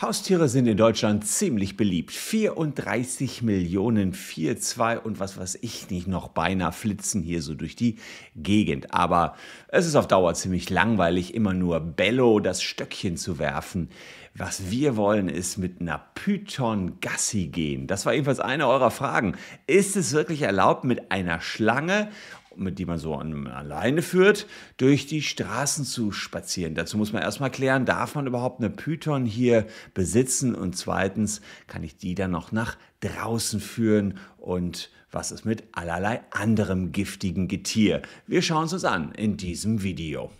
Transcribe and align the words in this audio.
Haustiere 0.00 0.48
sind 0.48 0.66
in 0.66 0.78
Deutschland 0.78 1.26
ziemlich 1.26 1.76
beliebt. 1.76 2.12
34 2.12 3.42
Millionen, 3.42 4.14
4,2 4.14 4.96
und 4.96 5.20
was 5.20 5.36
weiß 5.36 5.58
ich 5.60 5.90
nicht 5.90 6.08
noch 6.08 6.28
beinahe 6.28 6.72
flitzen 6.72 7.22
hier 7.22 7.42
so 7.42 7.54
durch 7.54 7.76
die 7.76 7.98
Gegend. 8.34 8.94
Aber 8.94 9.34
es 9.68 9.86
ist 9.86 9.96
auf 9.96 10.08
Dauer 10.08 10.32
ziemlich 10.32 10.70
langweilig, 10.70 11.34
immer 11.34 11.52
nur 11.52 11.80
Bello 11.80 12.40
das 12.40 12.62
Stöckchen 12.62 13.18
zu 13.18 13.38
werfen. 13.38 13.90
Was 14.34 14.70
wir 14.70 14.96
wollen, 14.96 15.28
ist 15.28 15.58
mit 15.58 15.80
einer 15.80 16.02
Python 16.14 17.00
Gassi 17.00 17.48
gehen. 17.48 17.86
Das 17.86 18.06
war 18.06 18.14
ebenfalls 18.14 18.40
eine 18.40 18.68
eurer 18.68 18.90
Fragen. 18.90 19.36
Ist 19.66 19.96
es 19.96 20.12
wirklich 20.12 20.42
erlaubt, 20.42 20.84
mit 20.84 21.10
einer 21.10 21.40
Schlange 21.40 22.10
mit 22.56 22.78
die 22.78 22.84
man 22.86 22.98
so 22.98 23.14
alleine 23.14 24.02
führt, 24.02 24.46
durch 24.76 25.06
die 25.06 25.22
Straßen 25.22 25.84
zu 25.84 26.12
spazieren. 26.12 26.74
Dazu 26.74 26.96
muss 26.96 27.12
man 27.12 27.22
erstmal 27.22 27.50
klären, 27.50 27.86
darf 27.86 28.14
man 28.14 28.26
überhaupt 28.26 28.60
eine 28.60 28.70
Python 28.70 29.24
hier 29.24 29.66
besitzen 29.94 30.54
und 30.54 30.76
zweitens 30.76 31.40
kann 31.66 31.82
ich 31.82 31.96
die 31.96 32.14
dann 32.14 32.30
noch 32.30 32.52
nach 32.52 32.76
draußen 33.00 33.60
führen 33.60 34.18
und 34.36 34.90
was 35.10 35.32
ist 35.32 35.44
mit 35.44 35.64
allerlei 35.72 36.20
anderem 36.30 36.92
giftigen 36.92 37.48
Getier. 37.48 38.02
Wir 38.26 38.42
schauen 38.42 38.66
es 38.66 38.72
uns 38.72 38.84
an 38.84 39.12
in 39.12 39.36
diesem 39.36 39.82
Video. 39.82 40.30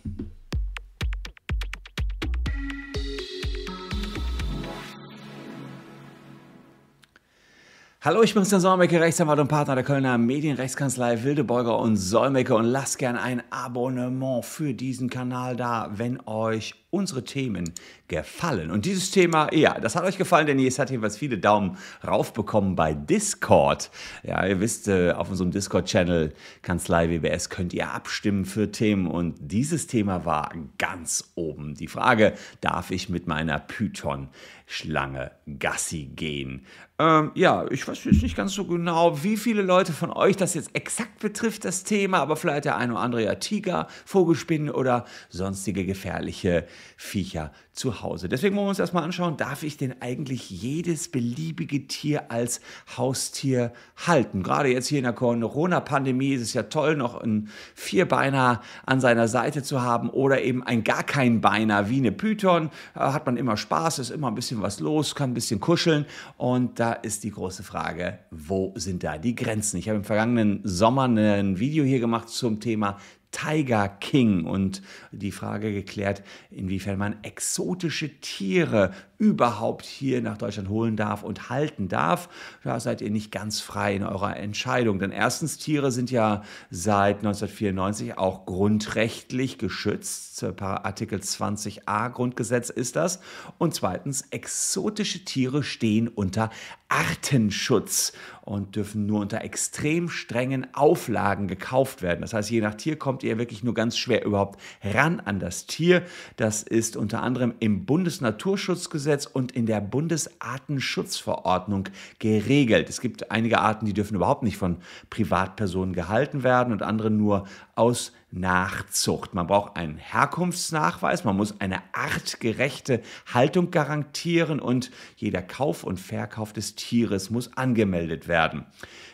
Hallo, 8.03 8.23
ich 8.23 8.33
bin 8.33 8.41
Christian 8.41 8.61
Solmecke, 8.61 8.99
Rechtsanwalt 8.99 9.39
und 9.39 9.47
Partner 9.47 9.75
der 9.75 9.83
Kölner 9.83 10.17
Medienrechtskanzlei 10.17 11.23
Wildebeuger 11.23 11.77
und 11.77 11.97
Solmecke. 11.97 12.55
Und 12.55 12.65
lasst 12.65 12.97
gerne 12.97 13.21
ein 13.21 13.43
Abonnement 13.51 14.43
für 14.43 14.73
diesen 14.73 15.07
Kanal 15.07 15.55
da, 15.55 15.91
wenn 15.93 16.19
euch 16.25 16.80
unsere 16.91 17.23
Themen 17.23 17.73
gefallen. 18.07 18.69
Und 18.69 18.85
dieses 18.85 19.11
Thema, 19.11 19.53
ja, 19.53 19.79
das 19.79 19.95
hat 19.95 20.03
euch 20.03 20.17
gefallen, 20.17 20.45
denn 20.45 20.59
es 20.59 20.77
hat 20.77 20.89
jedenfalls 20.89 21.17
viele 21.17 21.37
Daumen 21.37 21.77
rauf 22.05 22.33
bekommen 22.33 22.75
bei 22.75 22.93
Discord. 22.93 23.89
Ja, 24.23 24.45
ihr 24.45 24.59
wisst, 24.59 24.87
äh, 24.87 25.11
auf 25.11 25.29
unserem 25.29 25.51
Discord-Channel 25.51 26.33
Kanzlei 26.61 27.09
WBS 27.09 27.49
könnt 27.49 27.73
ihr 27.73 27.91
abstimmen 27.91 28.45
für 28.45 28.71
Themen 28.71 29.07
und 29.07 29.35
dieses 29.39 29.87
Thema 29.87 30.25
war 30.25 30.53
ganz 30.77 31.31
oben. 31.35 31.75
Die 31.75 31.87
Frage, 31.87 32.33
darf 32.59 32.91
ich 32.91 33.09
mit 33.09 33.25
meiner 33.25 33.57
Python-Schlange 33.59 35.31
Gassi 35.57 36.11
gehen? 36.13 36.65
Ähm, 37.01 37.31
ja, 37.33 37.65
ich 37.71 37.87
weiß 37.87 38.03
jetzt 38.03 38.21
nicht 38.21 38.35
ganz 38.35 38.53
so 38.53 38.65
genau, 38.65 39.23
wie 39.23 39.35
viele 39.35 39.63
Leute 39.63 39.91
von 39.91 40.11
euch 40.11 40.37
das 40.37 40.53
jetzt 40.53 40.75
exakt 40.75 41.19
betrifft, 41.19 41.65
das 41.65 41.83
Thema, 41.83 42.19
aber 42.19 42.35
vielleicht 42.35 42.65
der 42.65 42.77
eine 42.77 42.93
oder 42.93 43.01
andere 43.01 43.23
ja 43.23 43.35
Tiger, 43.35 43.87
Vogelspinnen 44.05 44.69
oder 44.69 45.05
sonstige 45.29 45.83
gefährliche 45.83 46.67
Viecher 46.97 47.51
zu 47.73 48.01
Hause. 48.01 48.27
Deswegen 48.27 48.55
wollen 48.55 48.65
wir 48.65 48.69
uns 48.69 48.79
erstmal 48.79 49.03
anschauen, 49.03 49.37
darf 49.37 49.63
ich 49.63 49.77
denn 49.77 49.95
eigentlich 50.01 50.49
jedes 50.49 51.09
beliebige 51.09 51.87
Tier 51.87 52.31
als 52.31 52.59
Haustier 52.97 53.71
halten? 53.95 54.43
Gerade 54.43 54.69
jetzt 54.69 54.87
hier 54.87 54.97
in 54.97 55.05
der 55.05 55.13
Corona-Pandemie 55.13 56.33
ist 56.33 56.41
es 56.41 56.53
ja 56.53 56.63
toll, 56.63 56.95
noch 56.95 57.15
einen 57.15 57.49
Vierbeiner 57.73 58.61
an 58.85 58.99
seiner 58.99 59.27
Seite 59.27 59.63
zu 59.63 59.81
haben 59.81 60.09
oder 60.09 60.41
eben 60.41 60.63
ein 60.63 60.83
gar 60.83 61.03
kein 61.03 61.39
Beiner 61.41 61.89
wie 61.89 61.97
eine 61.97 62.11
Python. 62.11 62.69
Da 62.93 63.13
hat 63.13 63.25
man 63.25 63.37
immer 63.37 63.55
Spaß, 63.55 63.99
ist 63.99 64.11
immer 64.11 64.27
ein 64.27 64.35
bisschen 64.35 64.61
was 64.61 64.79
los, 64.79 65.15
kann 65.15 65.31
ein 65.31 65.33
bisschen 65.33 65.59
kuscheln 65.59 66.05
und 66.37 66.79
da 66.79 66.93
ist 66.93 67.23
die 67.23 67.31
große 67.31 67.63
Frage, 67.63 68.19
wo 68.31 68.73
sind 68.75 69.03
da 69.03 69.17
die 69.17 69.35
Grenzen? 69.35 69.77
Ich 69.77 69.87
habe 69.87 69.97
im 69.97 70.03
vergangenen 70.03 70.59
Sommer 70.63 71.05
ein 71.05 71.59
Video 71.59 71.83
hier 71.83 71.99
gemacht 71.99 72.29
zum 72.29 72.59
Thema 72.59 72.97
Tiger 73.31 73.87
King 73.87 74.45
und 74.45 74.81
die 75.11 75.31
Frage 75.31 75.73
geklärt, 75.73 76.23
inwiefern 76.49 76.97
man 76.97 77.23
exotische 77.23 78.19
Tiere 78.19 78.93
überhaupt 79.21 79.85
hier 79.85 80.19
nach 80.23 80.35
Deutschland 80.35 80.67
holen 80.67 80.97
darf 80.97 81.21
und 81.21 81.51
halten 81.51 81.87
darf. 81.87 82.27
Da 82.63 82.79
seid 82.79 83.01
ihr 83.01 83.11
nicht 83.11 83.31
ganz 83.31 83.61
frei 83.61 83.95
in 83.95 84.03
eurer 84.03 84.35
Entscheidung. 84.35 84.97
Denn 84.97 85.11
erstens, 85.11 85.59
Tiere 85.59 85.91
sind 85.91 86.09
ja 86.09 86.41
seit 86.71 87.17
1994 87.17 88.17
auch 88.17 88.47
grundrechtlich 88.47 89.59
geschützt. 89.59 90.43
Artikel 90.59 91.19
20a 91.19 92.09
Grundgesetz 92.09 92.71
ist 92.71 92.95
das. 92.95 93.19
Und 93.59 93.75
zweitens, 93.75 94.23
exotische 94.31 95.23
Tiere 95.23 95.61
stehen 95.61 96.07
unter 96.07 96.49
Artenschutz 96.89 98.13
und 98.41 98.75
dürfen 98.75 99.05
nur 99.05 99.21
unter 99.21 99.43
extrem 99.43 100.09
strengen 100.09 100.67
Auflagen 100.73 101.47
gekauft 101.47 102.01
werden. 102.01 102.21
Das 102.21 102.33
heißt, 102.33 102.49
je 102.49 102.59
nach 102.59 102.73
Tier 102.73 102.97
kommt 102.97 103.21
ihr 103.21 103.37
wirklich 103.37 103.63
nur 103.63 103.75
ganz 103.75 103.97
schwer 103.97 104.25
überhaupt 104.25 104.59
ran 104.83 105.19
an 105.19 105.39
das 105.39 105.67
Tier. 105.67 106.01
Das 106.37 106.63
ist 106.63 106.97
unter 106.97 107.21
anderem 107.21 107.53
im 107.59 107.85
Bundesnaturschutzgesetz 107.85 109.10
und 109.27 109.51
in 109.51 109.65
der 109.65 109.81
Bundesartenschutzverordnung 109.81 111.89
geregelt. 112.19 112.89
Es 112.89 113.01
gibt 113.01 113.31
einige 113.31 113.59
Arten, 113.59 113.85
die 113.85 113.93
dürfen 113.93 114.15
überhaupt 114.15 114.43
nicht 114.43 114.57
von 114.57 114.77
Privatpersonen 115.09 115.93
gehalten 115.93 116.43
werden 116.43 116.73
und 116.73 116.81
andere 116.81 117.11
nur 117.11 117.47
aus 117.75 118.13
Nachzucht. 118.31 119.33
Man 119.33 119.47
braucht 119.47 119.75
einen 119.75 119.97
Herkunftsnachweis, 119.97 121.25
man 121.25 121.35
muss 121.35 121.59
eine 121.59 121.81
artgerechte 121.91 123.01
Haltung 123.33 123.71
garantieren 123.71 124.59
und 124.59 124.91
jeder 125.17 125.41
Kauf 125.41 125.83
und 125.83 125.99
Verkauf 125.99 126.53
des 126.53 126.75
Tieres 126.75 127.29
muss 127.29 127.57
angemeldet 127.57 128.29
werden. 128.29 128.65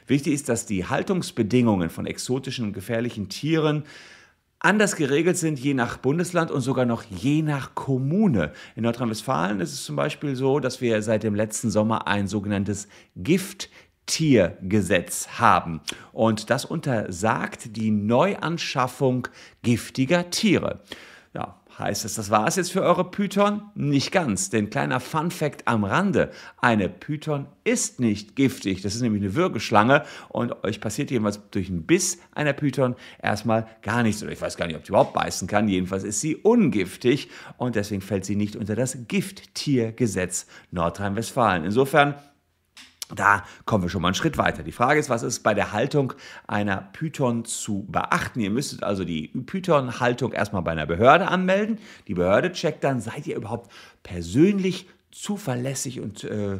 Wichtig 0.05 0.33
ist, 0.33 0.49
dass 0.49 0.67
die 0.67 0.85
Haltungsbedingungen 0.85 1.89
von 1.89 2.05
exotischen 2.05 2.65
und 2.65 2.73
gefährlichen 2.73 3.27
Tieren 3.27 3.83
anders 4.59 4.95
geregelt 4.95 5.37
sind, 5.37 5.59
je 5.59 5.73
nach 5.73 5.97
Bundesland 5.97 6.51
und 6.51 6.61
sogar 6.61 6.85
noch 6.85 7.03
je 7.03 7.41
nach 7.41 7.75
Kommune. 7.75 8.51
In 8.75 8.83
Nordrhein-Westfalen 8.83 9.59
ist 9.59 9.73
es 9.73 9.83
zum 9.83 9.95
Beispiel 9.95 10.35
so, 10.35 10.59
dass 10.59 10.81
wir 10.81 11.01
seit 11.01 11.23
dem 11.23 11.35
letzten 11.35 11.69
Sommer 11.69 12.07
ein 12.07 12.27
sogenanntes 12.27 12.87
Gift 13.15 13.69
Tiergesetz 14.07 15.27
haben. 15.37 15.81
Und 16.13 16.49
das 16.49 16.65
untersagt 16.65 17.75
die 17.75 17.91
Neuanschaffung 17.91 19.27
giftiger 19.61 20.29
Tiere. 20.29 20.79
Ja, 21.33 21.59
heißt 21.79 22.05
es, 22.05 22.15
das 22.15 22.29
war 22.29 22.47
es 22.47 22.55
jetzt 22.55 22.71
für 22.71 22.81
eure 22.81 23.09
Python? 23.09 23.61
Nicht 23.75 24.11
ganz, 24.11 24.49
denn 24.49 24.69
kleiner 24.69 24.99
Fun 24.99 25.31
Fact 25.31 25.67
am 25.67 25.83
Rande, 25.83 26.31
eine 26.57 26.89
Python 26.89 27.47
ist 27.63 27.99
nicht 27.99 28.35
giftig, 28.35 28.81
das 28.81 28.95
ist 28.95 29.01
nämlich 29.01 29.21
eine 29.21 29.35
Würgeschlange 29.35 30.03
und 30.29 30.63
euch 30.63 30.81
passiert 30.81 31.11
jedenfalls 31.11 31.39
durch 31.51 31.69
einen 31.69 31.85
Biss 31.85 32.19
einer 32.33 32.53
Python 32.53 32.95
erstmal 33.21 33.67
gar 33.81 34.03
nichts 34.03 34.23
oder 34.23 34.31
ich 34.31 34.41
weiß 34.41 34.57
gar 34.57 34.67
nicht, 34.67 34.75
ob 34.75 34.83
die 34.83 34.89
überhaupt 34.89 35.13
beißen 35.13 35.47
kann, 35.47 35.67
jedenfalls 35.67 36.03
ist 36.03 36.21
sie 36.21 36.35
ungiftig 36.35 37.29
und 37.57 37.75
deswegen 37.75 38.01
fällt 38.01 38.25
sie 38.25 38.35
nicht 38.35 38.55
unter 38.55 38.75
das 38.75 38.97
Gifttiergesetz 39.07 40.47
Nordrhein-Westfalen. 40.71 41.63
Insofern 41.63 42.15
da 43.15 43.43
kommen 43.65 43.83
wir 43.83 43.89
schon 43.89 44.01
mal 44.01 44.09
einen 44.09 44.15
Schritt 44.15 44.37
weiter. 44.37 44.63
Die 44.63 44.71
Frage 44.71 44.99
ist, 44.99 45.09
was 45.09 45.23
ist 45.23 45.39
bei 45.39 45.53
der 45.53 45.71
Haltung 45.71 46.13
einer 46.45 46.89
Python 46.93 47.45
zu 47.45 47.85
beachten? 47.89 48.39
Ihr 48.39 48.49
müsstet 48.49 48.83
also 48.83 49.05
die 49.05 49.29
Python-Haltung 49.29 50.33
erstmal 50.33 50.61
bei 50.61 50.71
einer 50.71 50.85
Behörde 50.85 51.27
anmelden. 51.27 51.79
Die 52.07 52.13
Behörde 52.13 52.51
checkt 52.51 52.83
dann, 52.83 52.99
seid 52.99 53.25
ihr 53.27 53.37
überhaupt 53.37 53.71
persönlich 54.03 54.89
zuverlässig 55.11 56.01
und 56.01 56.25
äh, 56.25 56.59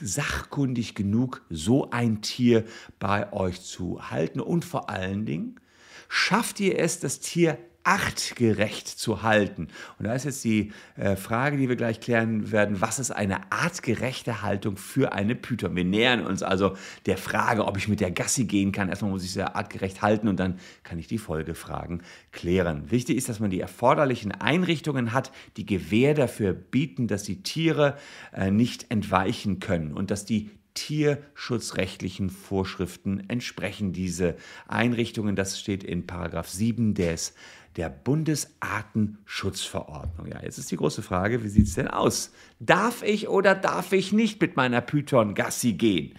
sachkundig 0.00 0.94
genug, 0.94 1.42
so 1.48 1.90
ein 1.90 2.22
Tier 2.22 2.64
bei 2.98 3.32
euch 3.32 3.62
zu 3.62 4.10
halten? 4.10 4.40
Und 4.40 4.64
vor 4.64 4.90
allen 4.90 5.26
Dingen, 5.26 5.60
schafft 6.08 6.58
ihr 6.58 6.78
es, 6.78 6.98
das 6.98 7.20
Tier 7.20 7.58
artgerecht 7.84 8.88
zu 8.88 9.22
halten. 9.22 9.68
Und 9.98 10.06
da 10.06 10.14
ist 10.14 10.24
jetzt 10.24 10.42
die 10.44 10.72
äh, 10.96 11.16
Frage, 11.16 11.56
die 11.56 11.68
wir 11.68 11.76
gleich 11.76 12.00
klären 12.00 12.50
werden, 12.50 12.80
was 12.80 12.98
ist 12.98 13.10
eine 13.10 13.52
artgerechte 13.52 14.42
Haltung 14.42 14.76
für 14.76 15.12
eine 15.12 15.34
Python? 15.34 15.76
Wir 15.76 15.84
nähern 15.84 16.26
uns 16.26 16.42
also 16.42 16.76
der 17.06 17.18
Frage, 17.18 17.66
ob 17.66 17.76
ich 17.76 17.88
mit 17.88 18.00
der 18.00 18.10
Gassi 18.10 18.44
gehen 18.44 18.72
kann. 18.72 18.88
Erstmal 18.88 19.10
muss 19.10 19.24
ich 19.24 19.32
sie 19.32 19.42
artgerecht 19.42 20.02
halten 20.02 20.28
und 20.28 20.40
dann 20.40 20.58
kann 20.82 20.98
ich 20.98 21.06
die 21.06 21.18
Folgefragen 21.18 22.02
klären. 22.32 22.90
Wichtig 22.90 23.16
ist, 23.16 23.28
dass 23.28 23.38
man 23.38 23.50
die 23.50 23.60
erforderlichen 23.60 24.32
Einrichtungen 24.32 25.12
hat, 25.12 25.30
die 25.56 25.66
Gewähr 25.66 26.14
dafür 26.14 26.54
bieten, 26.54 27.06
dass 27.06 27.22
die 27.22 27.42
Tiere 27.42 27.96
äh, 28.32 28.50
nicht 28.50 28.90
entweichen 28.90 29.60
können 29.60 29.92
und 29.92 30.10
dass 30.10 30.24
die 30.24 30.50
tierschutzrechtlichen 30.74 32.30
Vorschriften 32.30 33.28
entsprechen 33.28 33.92
diese 33.92 34.36
Einrichtungen. 34.68 35.36
Das 35.36 35.58
steht 35.58 35.84
in 35.84 36.06
Paragraph 36.06 36.48
7 36.48 36.94
des 36.94 37.34
der 37.76 37.90
Bundesartenschutzverordnung. 37.90 40.28
Ja, 40.28 40.40
jetzt 40.42 40.58
ist 40.58 40.70
die 40.70 40.76
große 40.76 41.02
Frage, 41.02 41.42
wie 41.42 41.48
sieht 41.48 41.66
es 41.66 41.74
denn 41.74 41.88
aus? 41.88 42.30
Darf 42.60 43.02
ich 43.02 43.28
oder 43.28 43.56
darf 43.56 43.92
ich 43.92 44.12
nicht 44.12 44.40
mit 44.40 44.56
meiner 44.56 44.80
Python 44.80 45.34
Gassi 45.34 45.72
gehen? 45.72 46.14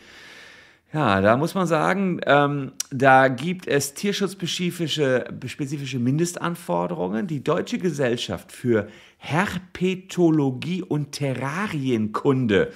Ja, 0.94 1.20
da 1.20 1.36
muss 1.36 1.56
man 1.56 1.66
sagen, 1.68 2.22
ähm, 2.26 2.72
da 2.90 3.28
gibt 3.28 3.68
es 3.68 3.96
tierschutzspezifische 3.96 5.26
spezifische 5.46 6.00
Mindestanforderungen. 6.00 7.28
Die 7.28 7.44
Deutsche 7.44 7.80
Gesellschaft 7.80 8.54
für 8.54 8.88
Herpetologie 9.18 10.84
und 10.84 11.12
Terrarienkunde. 11.12 12.72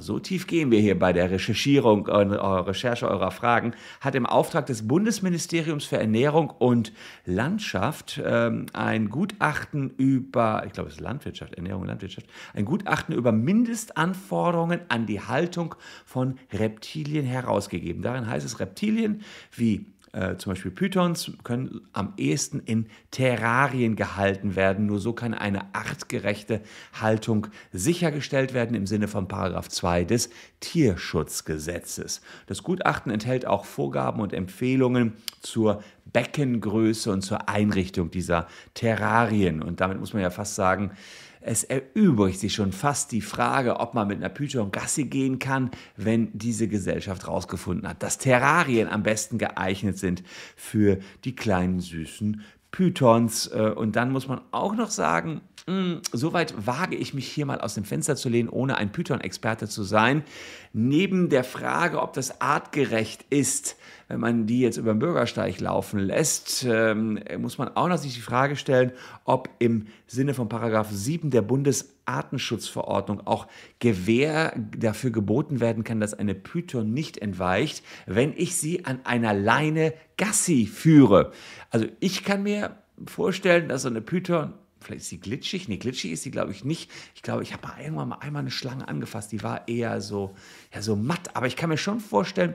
So 0.00 0.18
tief 0.18 0.48
gehen 0.48 0.72
wir 0.72 0.80
hier 0.80 0.98
bei 0.98 1.12
der 1.12 1.30
Recherchierung, 1.30 2.08
äh, 2.08 2.12
Recherche 2.12 3.08
eurer 3.08 3.30
Fragen, 3.30 3.74
hat 4.00 4.16
im 4.16 4.26
Auftrag 4.26 4.66
des 4.66 4.88
Bundesministeriums 4.88 5.84
für 5.84 5.98
Ernährung 5.98 6.50
und 6.50 6.92
Landschaft 7.24 8.20
ähm, 8.24 8.66
ein 8.72 9.08
Gutachten 9.08 9.90
über, 9.90 10.64
ich 10.66 10.72
glaube 10.72 10.88
es 10.88 10.96
ist 10.96 11.00
Landwirtschaft, 11.00 11.54
Ernährung 11.54 11.82
und 11.82 11.88
Landwirtschaft, 11.88 12.26
ein 12.54 12.64
Gutachten 12.64 13.14
über 13.14 13.30
Mindestanforderungen 13.30 14.80
an 14.88 15.06
die 15.06 15.20
Haltung 15.20 15.76
von 16.04 16.38
Reptilien 16.52 17.24
herausgegeben. 17.24 18.02
Darin 18.02 18.26
heißt 18.26 18.44
es, 18.44 18.58
Reptilien 18.58 19.22
wie 19.52 19.86
äh, 20.12 20.36
zum 20.36 20.52
Beispiel 20.52 20.70
Pythons 20.70 21.32
können 21.44 21.82
am 21.92 22.14
ehesten 22.16 22.60
in 22.60 22.86
Terrarien 23.10 23.96
gehalten 23.96 24.56
werden. 24.56 24.86
Nur 24.86 25.00
so 25.00 25.12
kann 25.12 25.34
eine 25.34 25.74
artgerechte 25.74 26.62
Haltung 26.98 27.48
sichergestellt 27.72 28.54
werden 28.54 28.74
im 28.74 28.86
Sinne 28.86 29.08
von 29.08 29.28
Paragraph 29.28 29.68
2 29.68 30.04
des 30.04 30.30
Tierschutzgesetzes. 30.60 32.22
Das 32.46 32.62
Gutachten 32.62 33.12
enthält 33.12 33.46
auch 33.46 33.64
Vorgaben 33.64 34.20
und 34.20 34.32
Empfehlungen 34.32 35.14
zur 35.40 35.82
Beckengröße 36.12 37.12
und 37.12 37.22
zur 37.22 37.48
Einrichtung 37.48 38.10
dieser 38.10 38.46
Terrarien. 38.74 39.62
Und 39.62 39.80
damit 39.80 40.00
muss 40.00 40.14
man 40.14 40.22
ja 40.22 40.30
fast 40.30 40.54
sagen, 40.54 40.92
es 41.40 41.64
erübrigt 41.64 42.40
sich 42.40 42.54
schon 42.54 42.72
fast 42.72 43.12
die 43.12 43.20
Frage, 43.20 43.80
ob 43.80 43.94
man 43.94 44.08
mit 44.08 44.18
einer 44.18 44.28
Python 44.28 44.70
Gassi 44.72 45.04
gehen 45.04 45.38
kann, 45.38 45.70
wenn 45.96 46.36
diese 46.36 46.68
Gesellschaft 46.68 47.24
herausgefunden 47.24 47.88
hat, 47.88 48.02
dass 48.02 48.18
Terrarien 48.18 48.88
am 48.88 49.02
besten 49.02 49.38
geeignet 49.38 49.98
sind 49.98 50.22
für 50.56 50.98
die 51.24 51.34
kleinen 51.34 51.80
süßen 51.80 52.42
Pythons. 52.70 53.46
Äh, 53.48 53.72
und 53.74 53.96
dann 53.96 54.12
muss 54.12 54.28
man 54.28 54.40
auch 54.50 54.74
noch 54.74 54.90
sagen, 54.90 55.40
hm, 55.68 56.00
soweit 56.12 56.66
wage 56.66 56.96
ich 56.96 57.12
mich 57.12 57.28
hier 57.28 57.44
mal 57.44 57.60
aus 57.60 57.74
dem 57.74 57.84
Fenster 57.84 58.16
zu 58.16 58.30
lehnen, 58.30 58.48
ohne 58.48 58.78
ein 58.78 58.90
Python-Experte 58.90 59.68
zu 59.68 59.82
sein. 59.82 60.24
Neben 60.72 61.28
der 61.28 61.44
Frage, 61.44 62.00
ob 62.00 62.14
das 62.14 62.40
artgerecht 62.40 63.26
ist, 63.28 63.76
wenn 64.08 64.18
man 64.18 64.46
die 64.46 64.60
jetzt 64.60 64.78
über 64.78 64.94
den 64.94 64.98
Bürgersteig 64.98 65.60
laufen 65.60 65.98
lässt, 65.98 66.64
ähm, 66.66 67.20
muss 67.36 67.58
man 67.58 67.76
auch 67.76 67.88
noch 67.88 67.98
sich 67.98 68.14
die 68.14 68.22
Frage 68.22 68.56
stellen, 68.56 68.92
ob 69.24 69.50
im 69.58 69.88
Sinne 70.06 70.32
von 70.32 70.48
Paragraph 70.48 70.88
7 70.90 71.28
der 71.28 71.42
Bundesartenschutzverordnung 71.42 73.26
auch 73.26 73.46
Gewähr 73.78 74.54
dafür 74.74 75.10
geboten 75.10 75.60
werden 75.60 75.84
kann, 75.84 76.00
dass 76.00 76.14
eine 76.14 76.34
Python 76.34 76.94
nicht 76.94 77.18
entweicht, 77.18 77.84
wenn 78.06 78.32
ich 78.34 78.56
sie 78.56 78.86
an 78.86 79.00
einer 79.04 79.34
Leine 79.34 79.92
Gassi 80.16 80.64
führe. 80.64 81.32
Also 81.68 81.84
ich 82.00 82.24
kann 82.24 82.42
mir 82.42 82.78
vorstellen, 83.04 83.68
dass 83.68 83.82
so 83.82 83.88
eine 83.88 84.00
Python 84.00 84.54
Vielleicht 84.80 85.02
ist 85.02 85.08
sie 85.08 85.20
glitschig. 85.20 85.68
Nee, 85.68 85.76
glitschig 85.76 86.12
ist 86.12 86.22
sie, 86.22 86.30
glaube 86.30 86.52
ich, 86.52 86.64
nicht. 86.64 86.90
Ich 87.14 87.22
glaube, 87.22 87.42
ich 87.42 87.52
habe 87.52 87.68
irgendwann 87.80 88.10
mal 88.10 88.18
einmal 88.18 88.40
eine 88.40 88.50
Schlange 88.50 88.86
angefasst. 88.88 89.32
Die 89.32 89.42
war 89.42 89.68
eher 89.68 90.00
so, 90.00 90.34
ja, 90.72 90.82
so 90.82 90.96
matt. 90.96 91.34
Aber 91.36 91.46
ich 91.46 91.56
kann 91.56 91.68
mir 91.68 91.78
schon 91.78 92.00
vorstellen, 92.00 92.54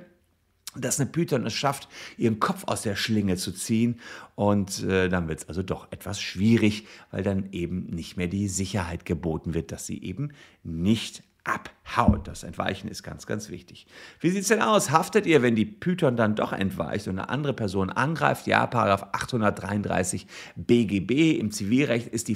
dass 0.76 1.00
eine 1.00 1.10
Python 1.10 1.46
es 1.46 1.54
schafft, 1.54 1.88
ihren 2.18 2.40
Kopf 2.40 2.64
aus 2.66 2.82
der 2.82 2.96
Schlinge 2.96 3.36
zu 3.38 3.52
ziehen. 3.52 4.00
Und 4.36 4.84
äh, 4.84 5.10
dann 5.10 5.28
wird 5.28 5.42
es 5.42 5.48
also 5.50 5.64
doch 5.64 5.92
etwas 5.92 6.20
schwierig, 6.22 6.88
weil 7.12 7.24
dann 7.24 7.52
eben 7.52 7.86
nicht 7.88 8.18
mehr 8.18 8.28
die 8.28 8.48
Sicherheit 8.48 9.06
geboten 9.06 9.54
wird, 9.54 9.72
dass 9.72 9.86
sie 9.86 10.02
eben 10.02 10.32
nicht 10.64 11.24
abhaut. 11.44 12.28
Das 12.28 12.44
Entweichen 12.44 12.88
ist 12.88 13.04
ganz, 13.04 13.26
ganz 13.26 13.50
wichtig. 13.50 13.86
Wie 14.20 14.30
sieht 14.30 14.44
es 14.44 14.48
denn 14.48 14.62
aus? 14.62 14.92
Haftet 14.92 15.26
ihr, 15.26 15.42
wenn 15.42 15.56
die 15.56 15.66
Python 15.66 16.16
dann 16.16 16.36
doch 16.36 16.54
entweicht 16.54 17.08
und 17.08 17.20
eine 17.20 17.30
andere 17.30 17.54
Person 17.54 17.90
angreift? 17.90 18.48
Ja, 18.48 18.66
Paragraph 18.66 19.08
833 19.12 20.28
BGB 20.56 21.38
im 21.40 21.52
Zivilrecht 21.52 22.08
ist 22.08 22.28
die 22.28 22.36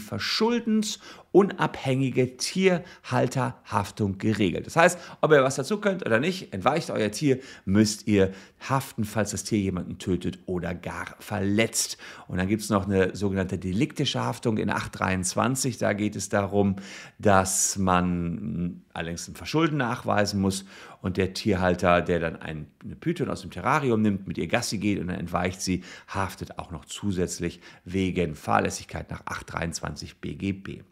verschuldensunabhängige 1.38 2.38
Tierhalterhaftung 2.38 4.18
geregelt. 4.18 4.66
Das 4.66 4.76
heißt, 4.76 5.00
ob 5.22 5.32
ihr 5.32 5.44
was 5.44 5.56
dazu 5.56 5.80
könnt 5.80 6.06
oder 6.06 6.20
nicht, 6.20 6.54
entweicht 6.54 6.90
euer 6.90 7.12
Tier, 7.12 7.40
müsst 7.66 8.08
ihr 8.08 8.32
haften, 8.70 9.04
falls 9.04 9.32
das 9.32 9.44
Tier 9.44 9.60
jemanden 9.60 9.98
tötet 9.98 10.40
oder 10.46 10.74
gar 10.74 11.16
verletzt. 11.20 11.98
Und 12.28 12.38
dann 12.38 12.48
gibt 12.48 12.62
es 12.62 12.70
noch 12.70 12.86
eine 12.86 13.16
sogenannte 13.16 13.58
deliktische 13.58 14.24
Haftung 14.24 14.58
in 14.58 14.70
823. 14.70 15.78
Da 15.78 15.94
geht 15.94 16.16
es 16.16 16.30
darum, 16.30 16.78
dass 17.20 17.78
man 17.78 18.82
allerdings 18.94 19.28
ein 19.28 19.36
Verschulden 19.36 19.78
nachweisen 19.78 20.42
muss 20.42 20.66
und 21.02 21.18
der 21.18 21.34
Tierhalter, 21.34 22.02
der 22.02 22.20
dann 22.20 22.36
eine 22.36 22.66
Python 23.00 23.30
aus 23.30 23.42
dem 23.42 23.52
Terrarium 23.52 24.02
nimmt, 24.02 24.28
mit 24.28 24.38
ihr 24.38 24.48
Gassi 24.48 24.78
geht 24.78 25.00
und 25.00 25.08
dann 25.08 25.20
entweicht 25.20 25.62
sie, 25.62 25.84
haftet 26.08 26.60
auch 26.60 26.72
noch 26.72 26.86
zusätzlich 26.86 27.60
wegen 27.86 28.36
Fahrlässigkeit 28.36 29.10
nach 29.10 29.22
823 29.26 30.18
BGB. 30.18 30.84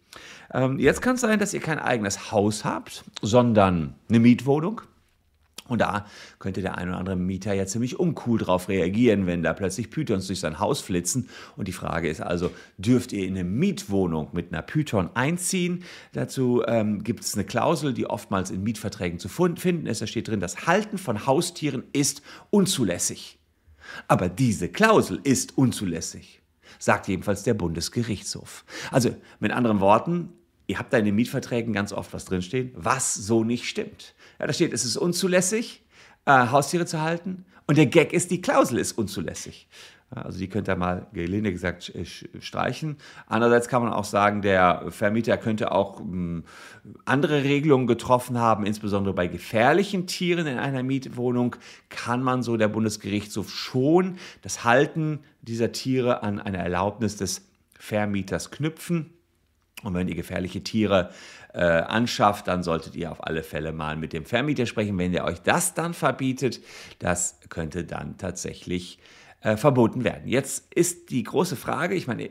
Ähm, 0.54 0.80
jetzt 0.80 1.02
kann 1.02 1.16
es 1.16 1.22
sein, 1.22 1.40
dass 1.40 1.54
ihr 1.54 1.60
kein 1.60 1.80
eigenes 1.80 2.32
Haus 2.32 2.64
habt, 2.66 3.04
sondern 3.22 3.96
eine 4.10 4.20
Mietwohnung. 4.20 4.82
Und 5.68 5.82
da 5.82 6.06
könnte 6.38 6.62
der 6.62 6.78
ein 6.78 6.90
oder 6.90 6.98
andere 7.00 7.16
Mieter 7.16 7.54
ja 7.54 7.66
ziemlich 7.66 8.00
uncool 8.00 8.38
drauf 8.38 8.70
reagieren, 8.70 9.26
wenn 9.26 9.42
da 9.42 9.54
plötzlich 9.54 9.90
Pythons 9.90 10.28
durch 10.28 10.40
sein 10.40 10.60
Haus 10.60 10.82
flitzen. 10.82 11.28
Und 11.58 11.68
die 11.68 11.74
Frage 11.74 12.08
ist 12.08 12.22
also, 12.22 12.52
dürft 12.78 13.14
ihr 13.14 13.26
in 13.26 13.36
eine 13.36 13.44
Mietwohnung 13.44 14.30
mit 14.34 14.52
einer 14.52 14.62
Python 14.62 15.10
einziehen? 15.16 15.84
Dazu 16.14 16.64
ähm, 16.68 17.04
gibt 17.04 17.24
es 17.24 17.34
eine 17.34 17.46
Klausel, 17.46 17.94
die 17.94 18.06
oftmals 18.06 18.52
in 18.52 18.64
Mietverträgen 18.64 19.18
zu 19.18 19.28
finden 19.28 19.88
ist. 19.88 20.02
Da 20.02 20.08
steht 20.08 20.28
drin, 20.28 20.40
das 20.40 20.68
Halten 20.68 20.98
von 20.98 21.26
Haustieren 21.26 21.84
ist 21.94 22.22
unzulässig. 22.52 23.40
Aber 24.08 24.30
diese 24.30 24.70
Klausel 24.70 25.20
ist 25.24 25.58
unzulässig, 25.58 26.42
sagt 26.80 27.08
jedenfalls 27.08 27.44
der 27.44 27.54
Bundesgerichtshof. 27.54 28.66
Also 28.92 29.16
mit 29.40 29.52
anderen 29.52 29.80
Worten, 29.80 30.30
ihr 30.68 30.80
habt 30.80 30.94
da 30.94 30.98
in 30.98 31.06
den 31.06 31.16
Mietverträgen 31.16 31.74
ganz 31.74 31.94
oft 31.94 32.14
was 32.14 32.26
drinstehen, 32.26 32.72
was 32.76 33.14
so 33.14 33.44
nicht 33.44 33.66
stimmt. 33.66 34.15
Ja, 34.40 34.48
da 34.48 34.54
steht, 34.54 34.74
es 34.74 34.86
ist 34.86 34.98
unzulässig, 34.98 35.84
äh, 36.26 36.32
Haustiere 36.32 36.86
zu 36.86 37.02
halten. 37.02 37.46
Und 37.68 37.78
der 37.78 37.88
Gag 37.88 38.14
ist, 38.14 38.32
die 38.32 38.42
Klausel 38.42 38.78
ist 38.78 38.98
unzulässig. 38.98 39.68
Also 40.12 40.38
die 40.38 40.48
könnt 40.48 40.70
ihr 40.70 40.76
mal 40.76 41.08
gelinde 41.14 41.52
gesagt 41.52 41.92
streichen. 42.40 42.98
Andererseits 43.28 43.68
kann 43.68 43.82
man 43.82 43.92
auch 43.92 44.06
sagen, 44.06 44.42
der 44.44 44.86
Vermieter 44.90 45.36
könnte 45.38 45.72
auch 45.72 46.00
hm, 46.00 46.44
andere 47.06 47.44
Regelungen 47.44 47.88
getroffen 47.88 48.38
haben, 48.38 48.66
insbesondere 48.66 49.16
bei 49.16 49.28
gefährlichen 49.28 50.06
Tieren 50.06 50.46
in 50.46 50.60
einer 50.60 50.84
Mietwohnung 50.84 51.56
kann 51.90 52.22
man 52.22 52.44
so 52.44 52.56
der 52.56 52.68
Bundesgerichtshof 52.68 53.50
schon 53.50 54.18
das 54.44 54.64
Halten 54.64 55.20
dieser 55.42 55.72
Tiere 55.72 56.22
an 56.22 56.40
eine 56.40 56.58
Erlaubnis 56.58 57.18
des 57.18 57.50
Vermieters 57.78 58.52
knüpfen. 58.52 59.12
Und 59.84 59.94
wenn 59.94 60.08
ihr 60.08 60.16
gefährliche 60.16 60.64
Tiere 60.64 61.12
äh, 61.54 61.60
anschafft, 61.60 62.48
dann 62.48 62.64
solltet 62.64 62.96
ihr 62.96 63.12
auf 63.12 63.26
alle 63.26 63.44
Fälle 63.44 63.72
mal 63.72 63.96
mit 63.96 64.14
dem 64.14 64.26
Vermieter 64.26 64.66
sprechen. 64.66 64.98
Wenn 64.98 65.12
der 65.12 65.26
euch 65.26 65.42
das 65.42 65.74
dann 65.74 65.94
verbietet, 65.94 66.62
das 67.00 67.40
könnte 67.50 67.84
dann 67.84 68.18
tatsächlich 68.18 69.00
äh, 69.42 69.58
verboten 69.58 70.04
werden. 70.04 70.28
Jetzt 70.28 70.74
ist 70.74 71.12
die 71.12 71.24
große 71.24 71.56
Frage, 71.56 71.96
ich 71.96 72.08
meine, 72.08 72.30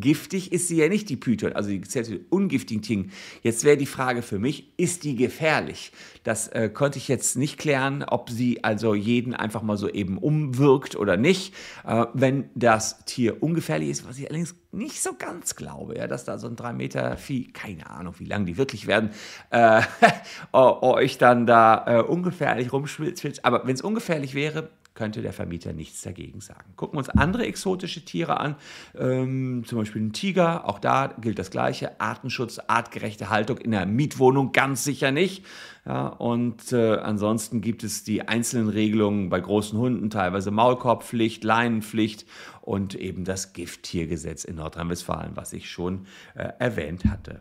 Giftig 0.00 0.52
ist 0.52 0.68
sie 0.68 0.76
ja 0.76 0.88
nicht, 0.88 1.08
die 1.08 1.16
Python, 1.16 1.52
also 1.52 1.70
die 1.70 1.80
zählt 1.82 2.06
zu 2.06 2.12
den 2.12 2.26
ungiftigen 2.30 2.82
Tieren. 2.82 3.10
Jetzt 3.42 3.64
wäre 3.64 3.76
die 3.76 3.86
Frage 3.86 4.22
für 4.22 4.38
mich, 4.38 4.72
ist 4.76 5.04
die 5.04 5.16
gefährlich? 5.16 5.92
Das 6.24 6.48
äh, 6.48 6.68
konnte 6.68 6.98
ich 6.98 7.08
jetzt 7.08 7.36
nicht 7.36 7.58
klären, 7.58 8.02
ob 8.02 8.30
sie 8.30 8.64
also 8.64 8.94
jeden 8.94 9.34
einfach 9.34 9.62
mal 9.62 9.76
so 9.76 9.88
eben 9.88 10.18
umwirkt 10.18 10.96
oder 10.96 11.16
nicht. 11.16 11.54
Äh, 11.86 12.06
wenn 12.14 12.50
das 12.54 13.04
Tier 13.04 13.42
ungefährlich 13.42 13.90
ist, 13.90 14.08
was 14.08 14.18
ich 14.18 14.28
allerdings 14.28 14.54
nicht 14.72 15.02
so 15.02 15.14
ganz 15.14 15.56
glaube, 15.56 15.96
ja, 15.96 16.06
dass 16.06 16.24
da 16.24 16.38
so 16.38 16.46
ein 16.46 16.56
3 16.56 16.72
Meter 16.72 17.16
Vieh, 17.16 17.52
keine 17.52 17.88
Ahnung, 17.90 18.14
wie 18.18 18.26
lang 18.26 18.44
die 18.44 18.56
wirklich 18.56 18.86
werden, 18.86 19.10
äh, 19.50 19.82
euch 20.52 21.18
dann 21.18 21.46
da 21.46 21.84
äh, 21.86 22.02
ungefährlich 22.02 22.72
rumschwitzt. 22.72 23.44
Aber 23.44 23.66
wenn 23.66 23.74
es 23.74 23.82
ungefährlich 23.82 24.34
wäre, 24.34 24.68
könnte 24.96 25.22
der 25.22 25.32
Vermieter 25.32 25.72
nichts 25.72 26.02
dagegen 26.02 26.40
sagen. 26.40 26.72
Gucken 26.74 26.96
wir 26.96 26.98
uns 26.98 27.08
andere 27.10 27.46
exotische 27.46 28.04
Tiere 28.04 28.40
an, 28.40 28.56
ähm, 28.98 29.62
zum 29.64 29.78
Beispiel 29.78 30.02
ein 30.02 30.12
Tiger, 30.12 30.68
auch 30.68 30.80
da 30.80 31.14
gilt 31.20 31.38
das 31.38 31.52
Gleiche, 31.52 32.00
Artenschutz, 32.00 32.58
artgerechte 32.66 33.30
Haltung 33.30 33.58
in 33.58 33.70
der 33.70 33.86
Mietwohnung 33.86 34.50
ganz 34.50 34.82
sicher 34.82 35.12
nicht. 35.12 35.44
Ja, 35.84 36.08
und 36.08 36.72
äh, 36.72 36.96
ansonsten 36.96 37.60
gibt 37.60 37.84
es 37.84 38.02
die 38.02 38.26
einzelnen 38.26 38.68
Regelungen 38.68 39.28
bei 39.28 39.38
großen 39.38 39.78
Hunden, 39.78 40.10
teilweise 40.10 40.50
Maulkorbpflicht, 40.50 41.44
Leinenpflicht 41.44 42.26
und 42.62 42.96
eben 42.96 43.24
das 43.24 43.52
Gifttiergesetz 43.52 44.42
in 44.42 44.56
Nordrhein-Westfalen, 44.56 45.36
was 45.36 45.52
ich 45.52 45.70
schon 45.70 46.06
äh, 46.34 46.48
erwähnt 46.58 47.04
hatte. 47.04 47.40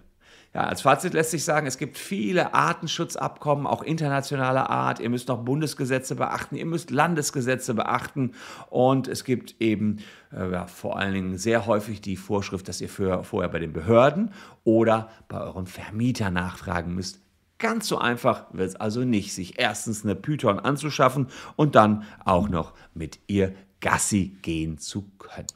Ja, 0.55 0.67
als 0.67 0.83
Fazit 0.83 1.13
lässt 1.13 1.31
sich 1.31 1.43
sagen, 1.43 1.67
es 1.67 1.77
gibt 1.77 1.97
viele 1.97 2.53
Artenschutzabkommen, 2.53 3.67
auch 3.67 3.83
internationaler 3.83 4.69
Art. 4.69 5.01
Ihr 5.01 5.09
müsst 5.09 5.27
noch 5.27 5.43
Bundesgesetze 5.43 6.15
beachten, 6.15 6.55
ihr 6.55 6.65
müsst 6.65 6.91
Landesgesetze 6.91 7.73
beachten 7.73 8.31
und 8.69 9.09
es 9.09 9.25
gibt 9.25 9.55
eben 9.59 9.97
äh, 10.31 10.49
ja, 10.49 10.65
vor 10.67 10.97
allen 10.97 11.13
Dingen 11.13 11.37
sehr 11.37 11.65
häufig 11.65 11.99
die 11.99 12.15
Vorschrift, 12.15 12.69
dass 12.69 12.79
ihr 12.79 12.87
für, 12.87 13.25
vorher 13.25 13.49
bei 13.49 13.59
den 13.59 13.73
Behörden 13.73 14.31
oder 14.63 15.09
bei 15.27 15.41
eurem 15.41 15.65
Vermieter 15.65 16.31
nachfragen 16.31 16.95
müsst. 16.95 17.19
Ganz 17.57 17.89
so 17.89 17.97
einfach 17.97 18.45
wird 18.53 18.69
es 18.69 18.75
also 18.77 19.01
nicht, 19.03 19.33
sich 19.33 19.59
erstens 19.59 20.05
eine 20.05 20.15
Python 20.15 20.59
anzuschaffen 20.59 21.27
und 21.57 21.75
dann 21.75 22.03
auch 22.23 22.47
noch 22.47 22.71
mit 22.93 23.19
ihr 23.27 23.53
Gassi 23.81 24.37
gehen 24.41 24.77
zu 24.77 25.11
können. 25.19 25.47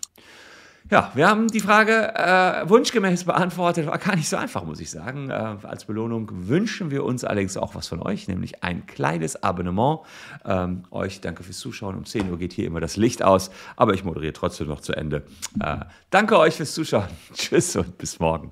Ja, 0.91 1.11
wir 1.13 1.27
haben 1.27 1.47
die 1.49 1.59
Frage 1.59 2.15
äh, 2.15 2.67
wunschgemäß 2.67 3.25
beantwortet. 3.25 3.85
War 3.85 3.99
gar 3.99 4.15
nicht 4.15 4.27
so 4.27 4.37
einfach, 4.37 4.63
muss 4.63 4.79
ich 4.79 4.89
sagen. 4.89 5.29
Äh, 5.29 5.33
als 5.33 5.85
Belohnung 5.85 6.29
wünschen 6.47 6.89
wir 6.89 7.05
uns 7.05 7.23
allerdings 7.23 7.57
auch 7.57 7.75
was 7.75 7.87
von 7.87 8.01
euch, 8.01 8.27
nämlich 8.27 8.63
ein 8.63 8.87
kleines 8.87 9.43
Abonnement. 9.43 9.99
Ähm, 10.45 10.83
euch 10.89 11.21
danke 11.21 11.43
fürs 11.43 11.59
Zuschauen. 11.59 11.95
Um 11.95 12.05
10 12.05 12.31
Uhr 12.31 12.39
geht 12.39 12.53
hier 12.53 12.65
immer 12.65 12.79
das 12.79 12.97
Licht 12.97 13.21
aus, 13.21 13.51
aber 13.75 13.93
ich 13.93 14.03
moderiere 14.03 14.33
trotzdem 14.33 14.67
noch 14.67 14.81
zu 14.81 14.93
Ende. 14.93 15.23
Äh, 15.59 15.77
danke 16.09 16.39
euch 16.39 16.55
fürs 16.55 16.73
Zuschauen. 16.73 17.07
Tschüss 17.35 17.75
und 17.75 17.99
bis 17.99 18.19
morgen. 18.19 18.51